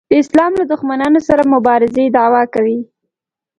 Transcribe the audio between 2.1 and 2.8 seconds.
دعوا کوي.